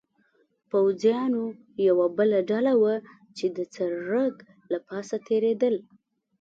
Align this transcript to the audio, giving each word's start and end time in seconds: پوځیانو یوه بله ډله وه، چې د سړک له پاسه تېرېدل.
پوځیانو 0.69 1.43
یوه 1.87 2.07
بله 2.17 2.39
ډله 2.49 2.73
وه، 2.81 2.95
چې 3.37 3.45
د 3.55 3.57
سړک 3.75 4.35
له 4.71 4.77
پاسه 4.87 5.15
تېرېدل. 5.27 5.75